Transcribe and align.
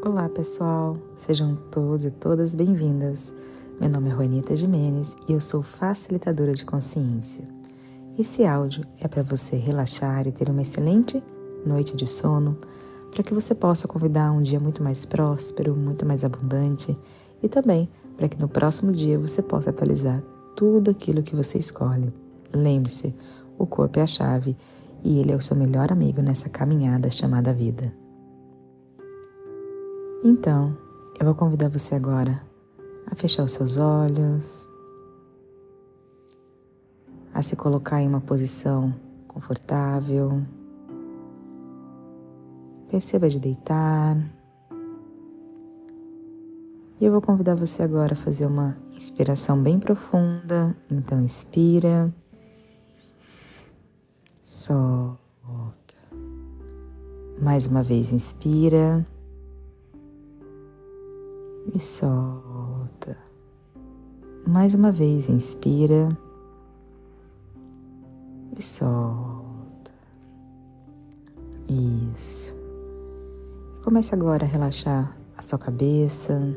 Olá 0.00 0.28
pessoal, 0.28 0.96
sejam 1.16 1.56
todos 1.72 2.04
e 2.04 2.10
todas 2.12 2.54
bem-vindas. 2.54 3.34
Meu 3.80 3.90
nome 3.90 4.08
é 4.08 4.12
Juanita 4.12 4.56
Jimenez 4.56 5.16
e 5.28 5.32
eu 5.32 5.40
sou 5.40 5.60
facilitadora 5.60 6.54
de 6.54 6.64
consciência. 6.64 7.44
Esse 8.16 8.46
áudio 8.46 8.86
é 9.00 9.08
para 9.08 9.24
você 9.24 9.56
relaxar 9.56 10.28
e 10.28 10.32
ter 10.32 10.48
uma 10.48 10.62
excelente 10.62 11.20
noite 11.66 11.96
de 11.96 12.06
sono, 12.06 12.56
para 13.10 13.24
que 13.24 13.34
você 13.34 13.56
possa 13.56 13.88
convidar 13.88 14.30
um 14.30 14.40
dia 14.40 14.60
muito 14.60 14.84
mais 14.84 15.04
próspero, 15.04 15.74
muito 15.74 16.06
mais 16.06 16.24
abundante 16.24 16.96
e 17.42 17.48
também 17.48 17.88
para 18.16 18.28
que 18.28 18.40
no 18.40 18.48
próximo 18.48 18.92
dia 18.92 19.18
você 19.18 19.42
possa 19.42 19.70
atualizar 19.70 20.22
tudo 20.54 20.92
aquilo 20.92 21.24
que 21.24 21.34
você 21.34 21.58
escolhe. 21.58 22.14
Lembre-se, 22.54 23.12
o 23.58 23.66
corpo 23.66 23.98
é 23.98 24.02
a 24.02 24.06
chave 24.06 24.56
e 25.02 25.18
ele 25.18 25.32
é 25.32 25.36
o 25.36 25.42
seu 25.42 25.56
melhor 25.56 25.90
amigo 25.90 26.22
nessa 26.22 26.48
caminhada 26.48 27.10
chamada 27.10 27.52
vida. 27.52 27.92
Então, 30.22 30.76
eu 31.20 31.24
vou 31.24 31.34
convidar 31.34 31.68
você 31.68 31.94
agora 31.94 32.42
a 33.08 33.14
fechar 33.14 33.44
os 33.44 33.52
seus 33.52 33.76
olhos, 33.76 34.68
a 37.32 37.40
se 37.40 37.54
colocar 37.54 38.02
em 38.02 38.08
uma 38.08 38.20
posição 38.20 38.92
confortável. 39.28 40.44
Perceba 42.90 43.28
de 43.28 43.38
deitar. 43.38 44.16
E 47.00 47.04
eu 47.04 47.12
vou 47.12 47.22
convidar 47.22 47.54
você 47.54 47.84
agora 47.84 48.14
a 48.14 48.16
fazer 48.16 48.46
uma 48.46 48.76
inspiração 48.92 49.62
bem 49.62 49.78
profunda. 49.78 50.76
Então, 50.90 51.20
inspira. 51.20 52.12
Solta. 54.42 55.94
Mais 57.40 57.68
uma 57.68 57.84
vez, 57.84 58.12
inspira 58.12 59.06
e 61.74 61.78
solta. 61.78 63.16
Mais 64.46 64.74
uma 64.74 64.90
vez, 64.90 65.28
inspira 65.28 66.08
e 68.56 68.62
solta. 68.62 69.92
Isso. 71.68 72.56
Comece 73.84 74.14
agora 74.14 74.44
a 74.44 74.48
relaxar 74.48 75.14
a 75.36 75.42
sua 75.42 75.58
cabeça, 75.58 76.56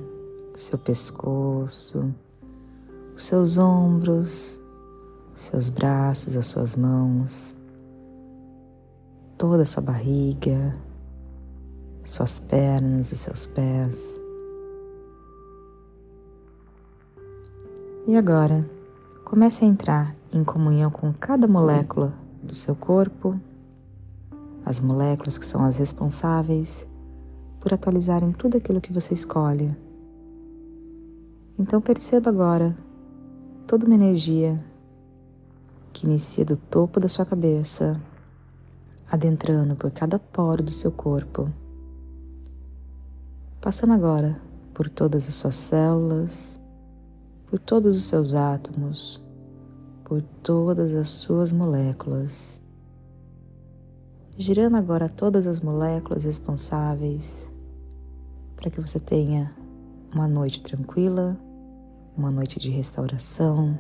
o 0.54 0.58
seu 0.58 0.78
pescoço, 0.78 2.14
os 3.16 3.26
seus 3.26 3.58
ombros, 3.58 4.62
seus 5.36 5.70
braços, 5.70 6.38
as 6.38 6.48
suas 6.48 6.76
mãos, 6.76 7.56
toda 9.38 9.64
a 9.64 9.66
sua 9.66 9.82
barriga, 9.84 10.78
suas 12.04 12.40
pernas, 12.40 13.12
os 13.12 13.20
seus 13.20 13.46
pés. 13.48 14.21
E 18.08 18.18
agora, 18.18 18.68
comece 19.24 19.64
a 19.64 19.68
entrar 19.68 20.16
em 20.34 20.44
comunhão 20.44 20.90
com 20.90 21.14
cada 21.14 21.48
molécula 21.48 22.14
do 22.42 22.56
seu 22.56 22.76
corpo, 22.76 23.40
as 24.66 24.80
moléculas 24.80 25.38
que 25.38 25.46
são 25.46 25.64
as 25.64 25.78
responsáveis 25.78 26.88
por 27.60 27.74
atualizarem 27.74 28.32
tudo 28.32 28.58
aquilo 28.58 28.82
que 28.82 28.92
você 28.92 29.14
escolhe. 29.14 29.76
Então 31.60 31.80
perceba 31.80 32.30
agora 32.30 32.76
toda 33.68 33.86
uma 33.86 33.96
energia 33.96 34.64
que 35.94 36.08
inicia 36.08 36.44
do 36.44 36.58
topo 36.58 37.00
da 37.00 37.08
sua 37.08 37.26
cabeça, 37.26 38.02
adentrando 39.12 39.76
por 39.76 39.92
cada 39.92 40.18
poro 40.18 40.64
do 40.64 40.72
seu 40.72 40.92
corpo, 40.92 41.52
passando 43.60 43.94
agora 43.94 44.42
por 44.74 44.90
todas 44.90 45.28
as 45.28 45.36
suas 45.36 45.56
células, 45.56 46.61
por 47.52 47.60
todos 47.60 47.98
os 47.98 48.06
seus 48.06 48.34
átomos, 48.34 49.22
por 50.06 50.22
todas 50.42 50.96
as 50.96 51.10
suas 51.10 51.52
moléculas, 51.52 52.62
girando 54.38 54.78
agora 54.78 55.10
todas 55.10 55.46
as 55.46 55.60
moléculas 55.60 56.24
responsáveis 56.24 57.52
para 58.56 58.72
que 58.72 58.80
você 58.80 59.02
tenha 59.02 59.54
uma 60.16 60.30
noite 60.30 60.62
tranquila, 60.62 61.38
uma 62.16 62.32
noite 62.32 62.58
de 62.58 62.70
restauração. 62.70 63.78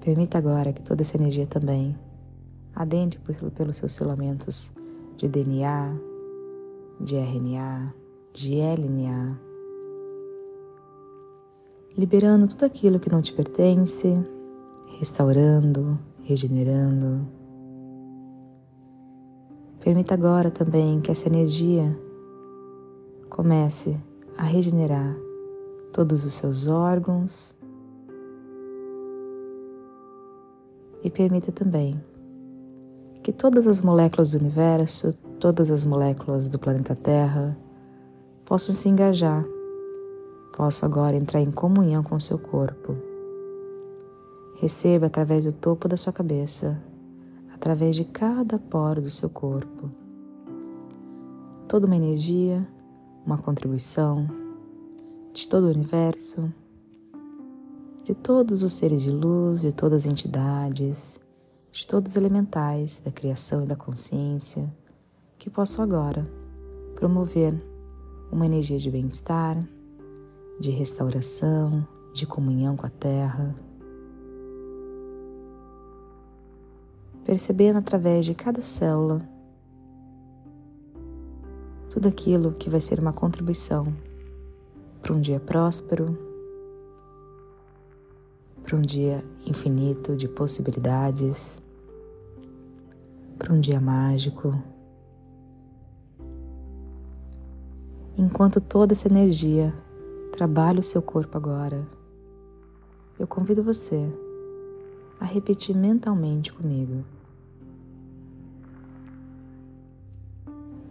Permita 0.00 0.38
agora 0.38 0.72
que 0.72 0.82
toda 0.82 1.02
essa 1.02 1.18
energia 1.18 1.46
também 1.46 1.94
adentre 2.74 3.20
pelos 3.54 3.76
seus 3.76 3.98
filamentos 3.98 4.72
de 5.18 5.28
DNA, 5.28 5.94
de 6.98 7.16
RNA, 7.16 7.94
de 8.32 8.54
LNA 8.60 9.47
liberando 11.98 12.46
tudo 12.46 12.64
aquilo 12.64 13.00
que 13.00 13.10
não 13.10 13.20
te 13.20 13.32
pertence, 13.32 14.08
restaurando, 15.00 15.98
regenerando. 16.22 17.26
Permita 19.80 20.14
agora 20.14 20.48
também 20.48 21.00
que 21.00 21.10
essa 21.10 21.26
energia 21.26 21.98
comece 23.28 24.00
a 24.36 24.44
regenerar 24.44 25.16
todos 25.92 26.24
os 26.24 26.34
seus 26.34 26.68
órgãos 26.68 27.58
e 31.02 31.10
permita 31.10 31.50
também 31.50 32.00
que 33.24 33.32
todas 33.32 33.66
as 33.66 33.80
moléculas 33.80 34.30
do 34.30 34.38
universo, 34.38 35.12
todas 35.40 35.68
as 35.68 35.82
moléculas 35.82 36.46
do 36.46 36.60
planeta 36.60 36.94
Terra 36.94 37.58
possam 38.44 38.72
se 38.72 38.88
engajar 38.88 39.44
Posso 40.58 40.84
agora 40.84 41.16
entrar 41.16 41.40
em 41.40 41.52
comunhão 41.52 42.02
com 42.02 42.18
seu 42.18 42.36
corpo. 42.36 42.96
Receba 44.56 45.06
através 45.06 45.44
do 45.44 45.52
topo 45.52 45.86
da 45.86 45.96
sua 45.96 46.12
cabeça, 46.12 46.82
através 47.54 47.94
de 47.94 48.04
cada 48.04 48.58
poro 48.58 49.00
do 49.00 49.08
seu 49.08 49.30
corpo, 49.30 49.88
toda 51.68 51.86
uma 51.86 51.94
energia, 51.94 52.68
uma 53.24 53.38
contribuição 53.38 54.26
de 55.32 55.46
todo 55.46 55.68
o 55.68 55.70
universo, 55.70 56.52
de 58.02 58.16
todos 58.16 58.64
os 58.64 58.72
seres 58.72 59.00
de 59.00 59.12
luz, 59.12 59.60
de 59.60 59.70
todas 59.70 60.06
as 60.06 60.10
entidades, 60.10 61.20
de 61.70 61.86
todos 61.86 62.10
os 62.10 62.16
elementais 62.16 62.98
da 62.98 63.12
criação 63.12 63.62
e 63.62 63.66
da 63.66 63.76
consciência 63.76 64.76
que 65.38 65.48
possam 65.48 65.84
agora 65.84 66.28
promover 66.96 67.54
uma 68.32 68.44
energia 68.44 68.80
de 68.80 68.90
bem-estar 68.90 69.56
de 70.58 70.70
restauração, 70.70 71.86
de 72.12 72.26
comunhão 72.26 72.76
com 72.76 72.86
a 72.86 72.90
terra. 72.90 73.54
Percebendo 77.24 77.78
através 77.78 78.24
de 78.24 78.34
cada 78.34 78.60
célula 78.60 79.20
tudo 81.88 82.08
aquilo 82.08 82.52
que 82.52 82.68
vai 82.68 82.80
ser 82.80 83.00
uma 83.00 83.12
contribuição 83.12 83.94
para 85.00 85.14
um 85.14 85.20
dia 85.20 85.40
próspero, 85.40 86.18
para 88.62 88.76
um 88.76 88.82
dia 88.82 89.24
infinito 89.46 90.16
de 90.16 90.28
possibilidades, 90.28 91.62
para 93.38 93.52
um 93.52 93.60
dia 93.60 93.80
mágico. 93.80 94.52
Enquanto 98.16 98.60
toda 98.60 98.92
essa 98.92 99.08
energia 99.08 99.72
Trabalhe 100.38 100.78
o 100.78 100.84
seu 100.84 101.02
corpo 101.02 101.36
agora. 101.36 101.84
Eu 103.18 103.26
convido 103.26 103.60
você 103.60 104.16
a 105.18 105.24
repetir 105.24 105.76
mentalmente 105.76 106.52
comigo. 106.52 107.04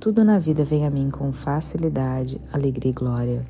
Tudo 0.02 0.26
na 0.26 0.38
vida 0.38 0.66
vem 0.66 0.86
a 0.86 0.90
mim 0.90 1.10
com 1.10 1.32
facilidade, 1.32 2.42
alegria 2.52 2.92
e 2.92 2.94
glória. 2.94 3.48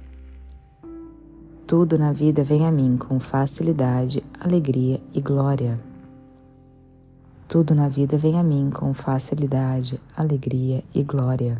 Tudo 1.65 1.97
na 1.97 2.13
vida 2.13 2.44
vem 2.44 2.67
a 2.67 2.71
mim 2.71 2.95
com 2.95 3.19
facilidade, 3.19 4.23
alegria 4.39 5.01
e 5.15 5.19
glória. 5.19 5.79
Tudo 7.47 7.73
na 7.73 7.89
vida 7.89 8.19
vem 8.19 8.38
a 8.38 8.44
mim 8.44 8.69
com 8.69 8.94
facilidade, 8.94 9.99
alegria 10.15 10.83
e 10.94 11.01
glória. 11.01 11.59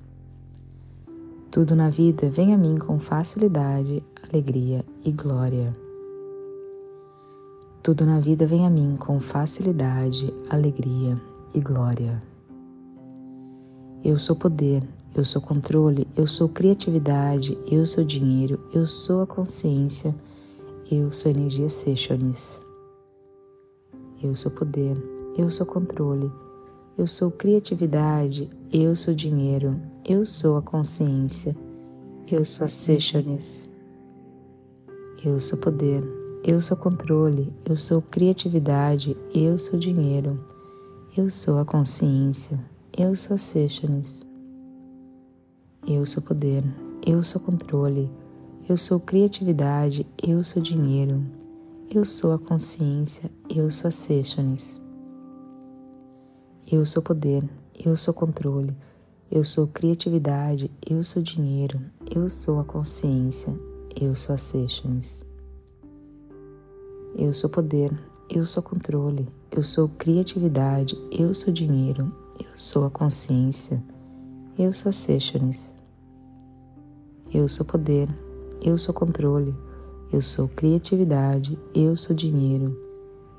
Tudo 1.51 1.75
na 1.75 1.89
vida 1.89 2.29
vem 2.29 2.53
a 2.53 2.57
mim 2.57 2.77
com 2.77 2.97
facilidade, 2.97 4.01
alegria 4.23 4.85
e 5.03 5.11
glória. 5.11 5.75
Tudo 7.83 8.05
na 8.05 8.21
vida 8.21 8.47
vem 8.47 8.65
a 8.65 8.69
mim 8.69 8.95
com 8.95 9.19
facilidade, 9.19 10.33
alegria 10.49 11.21
e 11.53 11.59
glória. 11.59 12.23
Eu 14.01 14.17
sou 14.17 14.33
poder, 14.33 14.87
eu 15.13 15.25
sou 15.25 15.41
controle, 15.41 16.07
eu 16.15 16.25
sou 16.25 16.47
criatividade, 16.47 17.59
eu 17.69 17.85
sou 17.85 18.05
dinheiro, 18.05 18.57
eu 18.73 18.87
sou 18.87 19.19
a 19.19 19.27
consciência, 19.27 20.15
eu 20.89 21.11
sou 21.11 21.29
energia 21.29 21.69
Seixonis. 21.69 22.61
Eu 24.23 24.33
sou 24.35 24.53
poder, 24.53 24.95
eu 25.37 25.49
sou 25.51 25.65
controle, 25.65 26.31
eu 26.97 27.05
sou 27.05 27.29
criatividade, 27.29 28.49
eu 28.73 28.95
sou 28.95 29.13
dinheiro, 29.13 29.75
eu 30.07 30.25
sou 30.25 30.55
a 30.55 30.61
consciência, 30.61 31.53
eu 32.31 32.45
sou 32.45 32.65
a 32.65 32.69
Seixonis. 32.69 33.69
Eu 35.25 35.41
sou 35.41 35.59
poder, 35.59 36.01
eu 36.45 36.61
sou 36.61 36.77
controle, 36.77 37.53
eu 37.69 37.75
sou 37.75 38.01
criatividade, 38.01 39.17
eu 39.35 39.59
sou 39.59 39.77
dinheiro, 39.77 40.39
eu 41.17 41.29
sou 41.29 41.59
a 41.59 41.65
consciência, 41.65 42.63
eu 42.97 43.13
sou 43.13 43.35
a 43.35 43.37
Seixonis. 43.37 44.25
Eu 45.85 46.05
sou 46.05 46.23
poder, 46.23 46.63
eu 47.05 47.21
sou 47.21 47.41
controle, 47.41 48.09
eu 48.69 48.77
sou 48.77 49.01
criatividade, 49.01 50.07
eu 50.25 50.45
sou 50.45 50.61
dinheiro, 50.61 51.21
eu 51.93 52.05
sou 52.05 52.31
a 52.31 52.39
consciência, 52.39 53.29
eu 53.53 53.69
sou 53.69 53.89
a 53.89 53.91
Seixonis. 53.91 54.81
Eu 56.71 56.85
sou 56.85 57.03
poder, 57.03 57.43
eu 57.83 57.97
sou 57.97 58.13
controle, 58.13 58.75
eu 59.31 59.43
sou 59.43 59.65
criatividade, 59.65 60.69
eu 60.87 61.03
sou 61.03 61.21
dinheiro, 61.21 61.81
eu 62.15 62.29
sou 62.29 62.59
a 62.59 62.63
consciência, 62.63 63.57
eu 63.99 64.13
sou 64.13 64.35
a 64.35 64.37
Seixonis. 64.37 65.25
Eu 67.17 67.33
sou 67.33 67.49
poder, 67.49 67.91
eu 68.29 68.45
sou 68.45 68.61
controle, 68.61 69.27
eu 69.51 69.63
sou 69.63 69.89
criatividade, 69.89 70.95
eu 71.11 71.33
sou 71.33 71.51
dinheiro, 71.51 72.15
eu 72.39 72.55
sou 72.55 72.85
a 72.85 72.91
consciência, 72.91 73.83
eu 74.59 74.71
sou 74.73 74.89
a 74.89 74.93
Seixonis. 74.93 75.77
Eu 77.33 77.49
sou 77.49 77.65
poder, 77.65 78.07
eu 78.61 78.77
sou 78.77 78.93
controle, 78.93 79.55
eu 80.13 80.21
sou 80.21 80.47
criatividade, 80.47 81.57
eu 81.73 81.97
sou 81.97 82.15
dinheiro, 82.15 82.79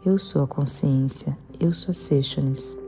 eu 0.04 0.18
sou 0.18 0.42
a 0.42 0.48
consciência, 0.48 1.36
eu 1.60 1.72
sou 1.72 1.92
a 1.92 1.94
Seixonis. 1.94 2.81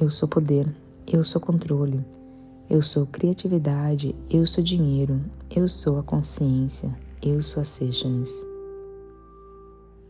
Eu 0.00 0.10
sou 0.10 0.28
poder, 0.28 0.72
eu 1.12 1.24
sou 1.24 1.40
controle, 1.40 2.06
eu 2.70 2.80
sou 2.80 3.04
criatividade, 3.04 4.14
eu 4.30 4.46
sou 4.46 4.62
dinheiro, 4.62 5.20
eu 5.50 5.66
sou 5.66 5.98
a 5.98 6.04
consciência, 6.04 6.96
eu 7.20 7.42
sou 7.42 7.62
a 7.62 7.64
Seixonis. 7.64 8.46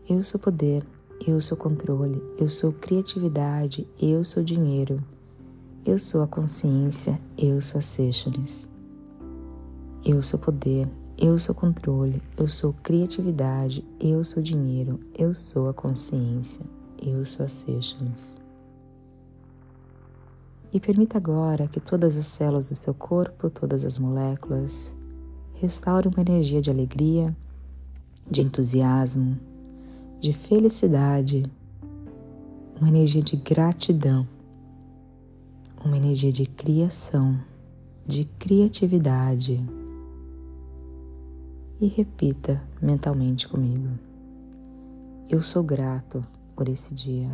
Eu 0.06 0.22
sou 0.22 0.38
poder, 0.38 0.86
eu 1.26 1.40
sou 1.40 1.56
controle, 1.56 2.22
eu 2.38 2.50
sou 2.50 2.70
criatividade, 2.70 3.88
eu 3.98 4.22
sou 4.24 4.42
dinheiro, 4.42 5.02
eu 5.86 5.98
sou 5.98 6.20
a 6.20 6.26
consciência, 6.26 7.18
eu 7.38 7.58
sou 7.62 7.78
a 7.78 7.82
Seixonis. 7.82 8.68
Eu 10.04 10.22
sou 10.22 10.38
poder, 10.38 10.86
eu 11.16 11.38
sou 11.38 11.54
controle, 11.54 12.20
eu 12.36 12.46
sou 12.46 12.74
criatividade, 12.74 13.82
eu 13.98 14.22
sou 14.22 14.42
dinheiro, 14.42 15.00
eu 15.18 15.32
sou 15.32 15.70
a 15.70 15.72
consciência, 15.72 16.66
eu 17.02 17.24
sou 17.24 17.46
a 17.46 17.48
Seixonis. 17.48 18.47
E 20.70 20.78
permita 20.78 21.16
agora 21.16 21.66
que 21.66 21.80
todas 21.80 22.16
as 22.18 22.26
células 22.26 22.68
do 22.68 22.74
seu 22.74 22.92
corpo, 22.92 23.48
todas 23.48 23.84
as 23.86 23.98
moléculas, 23.98 24.94
restaurem 25.54 26.12
uma 26.12 26.20
energia 26.20 26.60
de 26.60 26.70
alegria, 26.70 27.34
de 28.30 28.42
entusiasmo, 28.42 29.38
de 30.20 30.32
felicidade, 30.32 31.50
uma 32.78 32.88
energia 32.88 33.22
de 33.22 33.36
gratidão, 33.36 34.28
uma 35.82 35.96
energia 35.96 36.30
de 36.30 36.44
criação, 36.44 37.40
de 38.06 38.24
criatividade. 38.38 39.58
E 41.80 41.86
repita 41.86 42.62
mentalmente 42.82 43.48
comigo: 43.48 43.88
Eu 45.30 45.42
sou 45.42 45.62
grato 45.62 46.22
por 46.54 46.68
esse 46.68 46.92
dia. 46.92 47.28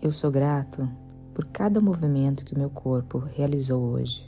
Eu 0.00 0.10
sou 0.10 0.30
grato 0.30 1.03
por 1.34 1.44
cada 1.46 1.80
movimento 1.80 2.44
que 2.44 2.54
o 2.54 2.58
meu 2.58 2.70
corpo 2.70 3.18
realizou 3.18 3.82
hoje. 3.82 4.24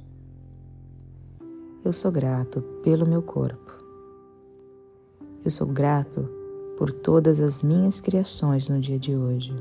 Eu 1.85 1.93
sou 1.93 2.11
grato 2.11 2.61
pelo 2.82 3.06
meu 3.06 3.23
corpo. 3.23 3.73
Eu 5.44 5.50
sou 5.53 5.69
grato 5.69 6.29
por 6.76 6.93
todas 6.93 7.41
as 7.41 7.62
minhas 7.62 8.00
criações 8.00 8.69
no 8.69 8.81
dia 8.81 8.99
de 8.99 9.14
hoje. 9.14 9.55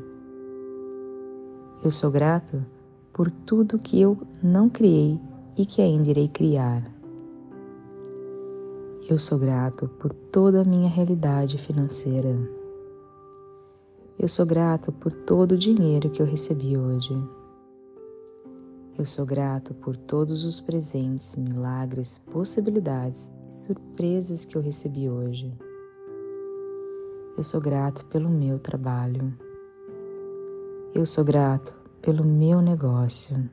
Eu 1.83 1.91
sou 1.91 2.09
grato 2.09 2.65
por 3.13 3.29
tudo 3.29 3.77
que 3.77 4.01
eu 4.01 4.17
não 4.41 4.67
criei 4.67 5.19
e 5.55 5.65
que 5.65 5.83
ainda 5.83 6.09
irei 6.09 6.27
criar. 6.27 6.83
Eu 9.07 9.19
sou 9.19 9.37
grato 9.37 9.87
por 9.87 10.11
toda 10.11 10.61
a 10.61 10.65
minha 10.65 10.89
realidade 10.89 11.59
financeira. 11.59 12.54
Eu 14.17 14.29
sou 14.29 14.45
grato 14.45 14.93
por 14.93 15.13
todo 15.13 15.51
o 15.51 15.57
dinheiro 15.57 16.09
que 16.09 16.21
eu 16.21 16.25
recebi 16.25 16.77
hoje. 16.77 17.13
Eu 18.97 19.03
sou 19.03 19.25
grato 19.25 19.73
por 19.73 19.97
todos 19.97 20.45
os 20.45 20.61
presentes, 20.61 21.35
milagres, 21.35 22.17
possibilidades 22.17 23.29
e 23.45 23.53
surpresas 23.53 24.45
que 24.45 24.55
eu 24.55 24.61
recebi 24.61 25.09
hoje. 25.09 25.53
Eu 27.37 27.43
sou 27.43 27.59
grato 27.59 28.05
pelo 28.05 28.29
meu 28.29 28.57
trabalho. 28.57 29.37
Eu 30.93 31.05
sou 31.05 31.25
grato 31.25 31.75
pelo 32.01 32.23
meu 32.23 32.61
negócio. 32.61 33.49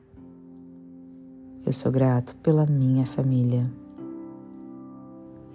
Eu 1.65 1.73
sou 1.73 1.91
grato 1.91 2.37
pela 2.37 2.65
minha 2.65 3.05
família. 3.05 3.69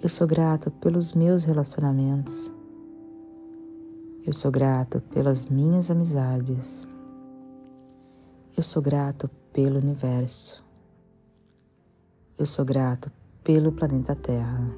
Eu 0.03 0.07
sou 0.07 0.27
grato 0.27 0.69
pelos 0.69 1.13
meus 1.13 1.45
relacionamentos. 1.45 2.58
Eu 4.27 4.33
sou 4.33 4.51
grato 4.51 5.01
pelas 5.13 5.45
minhas 5.45 5.89
amizades. 5.89 6.85
Eu 8.55 8.61
sou 8.61 8.81
grato 8.81 9.29
pelo 9.53 9.79
universo. 9.79 10.63
Eu 12.37 12.45
sou 12.45 12.65
grato 12.65 13.09
pelo 13.43 13.71
planeta 13.71 14.15
Terra. 14.15 14.75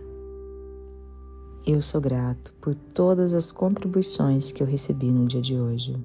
Eu 1.65 1.81
sou 1.81 2.00
grato 2.00 2.53
por 2.62 2.75
todas 2.75 3.33
as 3.33 3.51
contribuições 3.51 4.51
que 4.51 4.62
eu 4.62 4.67
recebi 4.67 5.12
no 5.12 5.25
dia 5.25 5.41
de 5.41 5.60
hoje. 5.60 5.95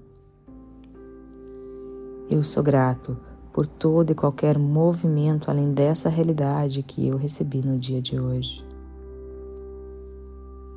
Eu 2.31 2.43
sou 2.43 2.63
grato 2.63 3.17
por 3.53 3.67
todo 3.67 4.11
e 4.11 4.15
qualquer 4.15 4.59
movimento 4.59 5.51
além 5.51 5.73
dessa 5.73 6.09
realidade 6.09 6.83
que 6.83 7.07
eu 7.07 7.17
recebi 7.17 7.63
no 7.63 7.79
dia 7.79 8.01
de 8.01 8.19
hoje. 8.19 8.66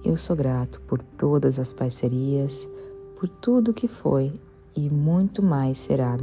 Eu 0.03 0.15
sou 0.15 0.35
grato 0.35 0.79
por 0.81 1.03
todas 1.03 1.59
as 1.59 1.73
parcerias, 1.73 2.67
por 3.17 3.27
tudo 3.27 3.73
que 3.73 3.87
foi 3.87 4.31
e 4.75 4.89
muito 4.89 5.43
mais 5.43 5.77
será. 5.77 6.17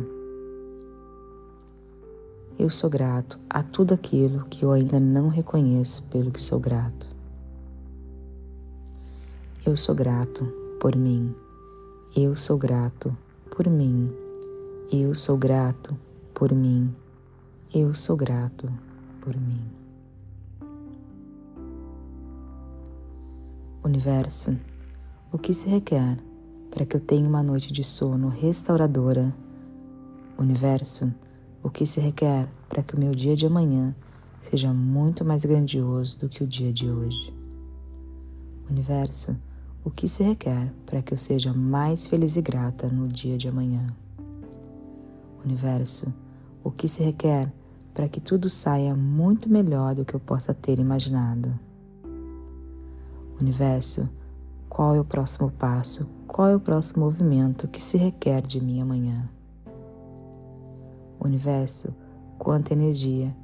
Eu 2.59 2.71
sou 2.71 2.88
grato 2.88 3.38
a 3.50 3.62
tudo 3.62 3.92
aquilo 3.92 4.47
que 4.47 4.64
eu 4.64 4.73
ainda 4.73 4.99
não 4.99 5.28
reconheço 5.28 6.04
pelo 6.04 6.30
que 6.30 6.42
sou 6.42 6.59
grato. 6.59 7.06
Eu 9.66 9.76
sou 9.76 9.95
grato 9.95 10.45
por 10.80 10.97
mim. 10.97 11.35
Eu 12.16 12.35
sou 12.35 12.56
grato 12.56 13.14
por 13.50 13.68
mim. 13.68 14.11
Eu 14.90 15.14
sou 15.14 15.37
grato 15.37 15.95
por 16.33 16.50
mim. 16.54 16.95
Eu 17.75 17.92
sou 17.92 18.16
grato 18.16 18.73
por 19.21 19.37
mim. 19.37 19.86
Universo, 23.87 24.59
o 25.31 25.38
que 25.38 25.55
se 25.55 25.69
requer 25.69 26.19
para 26.73 26.85
que 26.85 26.97
eu 26.97 27.00
tenha 27.00 27.28
uma 27.28 27.40
noite 27.40 27.73
de 27.73 27.85
sono 27.85 28.28
restauradora? 28.28 29.33
Universo, 30.37 31.14
o 31.62 31.71
que 31.71 31.87
se 31.87 32.00
requer 32.00 32.49
para 32.69 32.83
que 32.83 32.97
o 32.97 32.99
meu 32.99 33.14
dia 33.14 33.37
de 33.37 33.47
amanhã 33.47 33.95
seja 34.40 34.75
muito 34.75 35.25
mais 35.25 35.45
grandioso 35.45 36.19
do 36.19 36.28
que 36.28 36.43
o 36.43 36.47
dia 36.49 36.73
de 36.73 36.90
hoje? 36.90 37.33
Universo, 38.69 39.37
o 39.85 39.90
que 39.90 40.09
se 40.09 40.25
requer 40.25 40.75
para 40.85 41.00
que 41.00 41.14
eu 41.14 41.19
seja 41.19 41.55
mais 41.55 42.09
feliz 42.09 42.37
e 42.37 42.43
grata 42.43 42.88
no 42.88 43.07
dia 43.07 43.38
de 43.38 43.47
amanhã. 43.47 43.87
Universo, 45.45 46.12
o 46.64 46.73
que 46.73 46.88
se 46.88 47.05
requer 47.05 47.52
para 47.95 48.09
que 48.09 48.21
tudo 48.21 48.50
saia 48.50 48.97
muito 48.97 49.49
melhor 49.49 49.95
do 49.95 50.05
que 50.05 50.14
eu 50.14 50.19
possa 50.19 50.52
ter 50.52 50.81
imaginado. 50.81 51.57
Universo, 53.40 54.09
qual 54.66 54.95
é 54.95 55.00
o 55.00 55.05
próximo 55.05 55.50
passo? 55.50 56.09
Qual 56.26 56.49
é 56.49 56.57
o 56.57 56.61
próximo 56.61 57.05
movimento 57.05 57.69
que 57.69 57.83
se 57.83 57.99
requer 57.99 58.40
de 58.40 58.62
mim 58.64 58.81
amanhã? 58.81 59.28
Universo, 61.21 61.95
quanta 62.38 62.73
energia, 62.73 63.37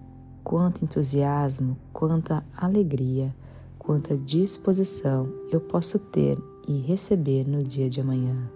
quanto 0.42 0.82
entusiasmo, 0.82 1.76
quanta 1.92 2.42
alegria, 2.56 3.34
quanta 3.78 4.16
disposição 4.16 5.30
eu 5.50 5.60
posso 5.60 5.98
ter 5.98 6.42
e 6.66 6.80
receber 6.80 7.46
no 7.46 7.62
dia 7.62 7.90
de 7.90 8.00
amanhã. 8.00 8.50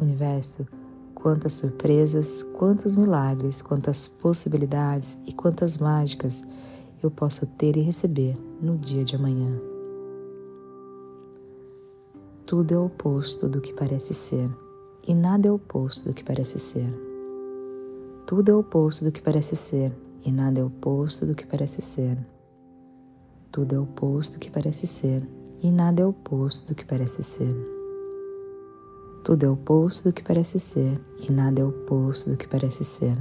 Universo, 0.00 0.64
quantas 1.12 1.54
surpresas, 1.54 2.44
quantos 2.56 2.94
milagres, 2.94 3.62
quantas 3.62 4.06
possibilidades 4.06 5.18
e 5.26 5.32
quantas 5.32 5.76
mágicas 5.76 6.44
eu 7.02 7.10
posso 7.10 7.46
ter 7.46 7.76
e 7.76 7.80
receber 7.80 8.47
no 8.60 8.76
dia 8.76 9.04
de 9.04 9.16
amanhã. 9.16 9.60
Tudo 12.46 12.74
é 12.74 12.78
oposto 12.78 13.48
do 13.48 13.60
que 13.60 13.72
parece 13.72 14.14
ser, 14.14 14.50
e 15.06 15.14
nada 15.14 15.48
é 15.48 15.50
oposto 15.50 16.08
do 16.08 16.14
que 16.14 16.24
parece 16.24 16.58
ser. 16.58 16.94
Tudo 18.26 18.50
é 18.50 18.54
oposto 18.54 19.04
do 19.04 19.12
que 19.12 19.20
parece 19.20 19.56
ser, 19.56 19.92
e 20.24 20.32
nada 20.32 20.60
é 20.60 20.64
oposto 20.64 21.26
do 21.26 21.34
que 21.34 21.46
parece 21.46 21.82
ser. 21.82 22.18
Tudo 23.52 23.74
é 23.74 23.78
oposto 23.78 24.34
do 24.34 24.38
que 24.38 24.50
parece 24.50 24.86
ser, 24.86 25.28
e 25.62 25.70
nada 25.70 26.02
é 26.02 26.06
oposto 26.06 26.68
do 26.68 26.74
que 26.74 26.84
parece 26.84 27.22
ser. 27.22 27.54
Tudo 29.24 29.44
é 29.44 29.48
oposto 29.50 30.08
do 30.08 30.12
que 30.12 30.22
parece 30.22 30.58
ser 30.58 30.98
e 31.18 31.30
nada 31.30 31.60
é 31.60 31.64
oposto 31.64 32.30
do 32.30 32.36
que 32.38 32.48
parece 32.48 32.82
ser. 32.82 33.18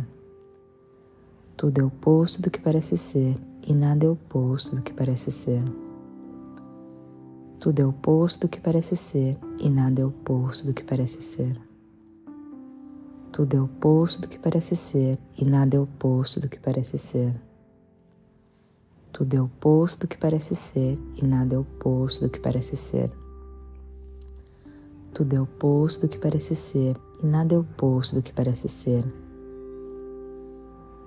Tudo 1.57 1.81
é 1.81 1.83
oposto 1.83 2.41
do 2.41 2.49
que 2.49 2.61
parece 2.61 2.95
ser 2.95 3.35
e 3.67 3.73
nada 3.73 4.05
é 4.05 4.09
oposto 4.09 4.77
do 4.77 4.81
que 4.81 4.93
parece 4.93 5.29
ser. 5.29 5.63
Tudo 7.59 7.81
é 7.81 7.85
oposto 7.85 8.47
do 8.47 8.49
que 8.49 8.61
parece 8.61 8.95
ser 8.95 9.37
e 9.61 9.69
nada 9.69 10.01
é 10.01 10.05
oposto 10.05 10.65
do 10.65 10.73
que 10.73 10.83
parece 10.83 11.21
ser. 11.21 11.59
Tudo 13.29 13.57
é 13.57 13.61
oposto 13.61 14.21
do 14.21 14.29
que 14.29 14.39
parece 14.39 14.73
ser 14.73 15.19
e 15.37 15.43
nada 15.43 15.75
é 15.75 15.79
oposto 15.79 16.39
do 16.39 16.47
que 16.47 16.57
parece 16.57 16.97
ser. 16.97 17.35
Tudo 19.11 19.35
é 19.35 19.41
oposto 19.41 20.01
do 20.01 20.07
que 20.07 20.17
parece 20.17 20.55
ser 20.55 20.97
e 21.17 21.25
nada 21.25 21.55
é 21.55 21.57
oposto 21.57 22.23
do 22.23 22.29
que 22.29 22.39
parece 22.39 22.77
ser. 22.77 23.11
Tudo 25.13 25.35
é 25.35 25.41
oposto 25.41 26.07
do 26.07 26.09
que 26.09 26.17
parece 26.17 26.55
ser 26.55 26.95
e 27.21 27.25
nada 27.25 27.53
é 27.53 27.57
oposto 27.57 28.15
do 28.15 28.21
que 28.21 28.31
parece 28.31 28.69
ser. 28.69 29.03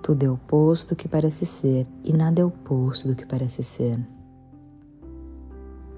Tudo 0.01 0.23
é 0.23 0.29
oposto 0.31 0.89
do 0.89 0.95
que 0.95 1.07
parece 1.07 1.45
ser 1.45 1.85
e 2.03 2.11
nada 2.11 2.41
é 2.41 2.43
oposto 2.43 3.07
do 3.07 3.15
que 3.15 3.23
parece 3.23 3.61
ser. 3.61 3.99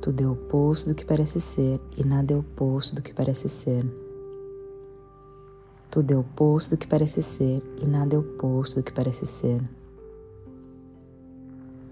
Tudo 0.01 0.21
é 0.21 0.27
oposto 0.27 0.89
do 0.89 0.95
que 0.95 1.05
parece 1.05 1.39
ser 1.39 1.79
e 1.97 2.03
nada 2.03 2.33
é 2.33 2.37
oposto 2.37 2.95
do 2.95 3.01
que 3.01 3.13
parece 3.13 3.47
ser. 3.47 3.85
Tudo 5.89 6.11
é 6.11 6.17
oposto 6.17 6.71
do 6.71 6.77
que 6.77 6.85
parece 6.85 7.23
ser 7.23 7.63
e 7.81 7.87
nada 7.87 8.13
é 8.13 8.19
oposto 8.19 8.81
do 8.81 8.83
que 8.83 8.91
parece 8.91 9.25
ser. 9.25 9.61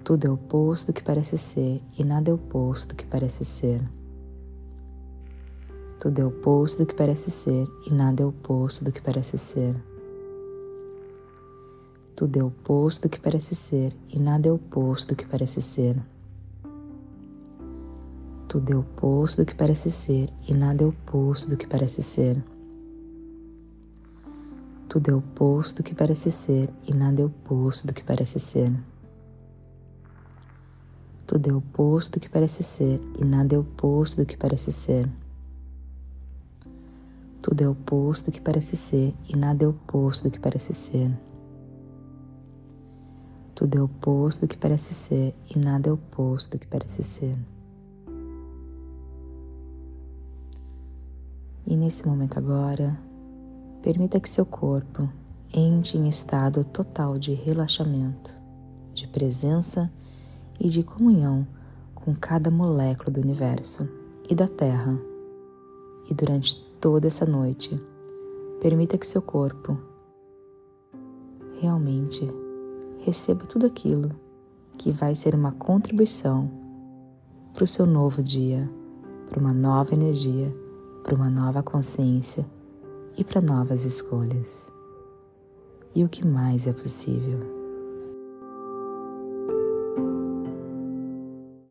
Tudo 0.03 0.27
é 0.27 0.29
oposto 0.29 0.87
do 0.87 0.93
que 0.93 1.03
parece 1.03 1.37
ser 1.37 1.81
e 1.97 2.03
nada 2.03 2.29
é 2.29 2.33
oposto 2.33 2.89
do 2.89 2.95
que 2.97 3.05
parece 3.05 3.45
ser. 3.45 3.81
Tudo 5.97 6.19
é 6.19 6.25
oposto 6.25 6.79
do 6.79 6.85
que 6.85 6.93
parece 6.93 7.31
ser 7.31 7.65
e 7.87 7.93
nada 7.93 8.21
é 8.21 8.25
oposto 8.25 8.83
do 8.83 8.91
que 8.91 9.01
parece 9.01 9.37
ser. 9.37 9.90
Tudo 12.21 12.37
é 12.37 12.43
oposto 12.43 13.07
do 13.07 13.09
que 13.09 13.19
parece 13.19 13.55
ser 13.55 13.91
e 14.07 14.19
nada 14.19 14.47
é 14.47 14.51
oposto 14.51 15.07
do 15.07 15.15
que 15.15 15.25
parece 15.25 15.59
ser. 15.59 15.99
Tudo 18.47 18.71
é 18.71 18.75
oposto 18.75 19.41
do 19.41 19.45
que 19.47 19.55
parece 19.55 19.89
ser 19.89 20.29
e 20.47 20.53
nada 20.53 20.83
é 20.83 20.85
oposto 20.85 21.49
do 21.49 21.57
que 21.57 21.65
parece 21.65 22.03
ser. 22.03 22.37
Tudo 24.87 25.09
é 25.09 25.15
oposto 25.15 25.77
do 25.77 25.83
que 25.83 25.95
parece 25.95 26.29
ser 26.29 26.69
e 26.87 26.93
nada 26.93 27.23
é 27.23 27.25
oposto 27.25 27.87
do 27.87 27.93
que 27.95 28.03
parece 28.03 28.39
ser. 28.39 28.71
Tudo 31.25 31.49
é 31.49 31.53
oposto 31.55 32.19
do 32.19 32.19
que 32.19 32.29
parece 32.29 32.61
ser 32.61 33.01
e 33.19 33.25
nada 33.25 33.55
é 33.55 33.57
oposto 33.57 34.17
do 34.21 34.27
que 34.27 34.37
parece 34.37 34.71
ser. 34.71 35.09
Tudo 37.41 37.63
é 37.63 37.67
oposto 37.67 38.29
do 38.29 38.31
que 38.31 38.41
parece 38.41 38.77
ser 38.77 39.11
e 39.27 39.35
nada 39.35 39.65
é 39.65 39.67
oposto 39.67 40.25
do 40.25 40.31
que 40.31 40.39
parece 40.39 40.71
ser. 40.75 41.11
Tudo 43.53 43.77
é 43.77 43.81
oposto 43.81 44.41
do 44.41 44.47
que 44.47 44.57
parece 44.57 44.93
ser 44.93 45.35
e 45.53 45.59
nada 45.59 45.89
é 45.89 45.91
oposto 45.91 46.51
do 46.51 46.59
que 46.59 46.67
parece 46.67 47.03
ser. 47.03 47.37
E 51.65 51.75
nesse 51.75 52.07
momento 52.07 52.37
agora, 52.37 52.99
permita 53.81 54.19
que 54.19 54.29
seu 54.29 54.45
corpo 54.45 55.09
entre 55.53 55.97
em 55.97 56.07
estado 56.07 56.63
total 56.63 57.19
de 57.19 57.33
relaxamento, 57.33 58.35
de 58.93 59.07
presença 59.07 59.91
e 60.59 60.69
de 60.69 60.83
comunhão 60.83 61.45
com 61.93 62.15
cada 62.15 62.49
molécula 62.49 63.11
do 63.11 63.21
universo 63.21 63.87
e 64.29 64.35
da 64.35 64.47
Terra. 64.47 64.99
E 66.09 66.13
durante 66.13 66.57
toda 66.79 67.07
essa 67.07 67.25
noite, 67.25 67.81
permita 68.61 68.97
que 68.97 69.05
seu 69.05 69.21
corpo 69.21 69.77
realmente 71.59 72.27
receba 73.01 73.45
tudo 73.45 73.65
aquilo 73.65 74.11
que 74.77 74.91
vai 74.91 75.15
ser 75.15 75.35
uma 75.35 75.51
contribuição 75.51 76.49
para 77.53 77.63
o 77.63 77.67
seu 77.67 77.85
novo 77.85 78.23
dia, 78.23 78.69
para 79.29 79.39
uma 79.39 79.53
nova 79.53 79.93
energia, 79.93 80.55
para 81.03 81.15
uma 81.15 81.29
nova 81.29 81.61
consciência 81.61 82.45
e 83.17 83.23
para 83.23 83.41
novas 83.41 83.83
escolhas. 83.85 84.71
E 85.93 86.03
o 86.03 86.09
que 86.09 86.25
mais 86.25 86.67
é 86.67 86.73
possível? 86.73 87.60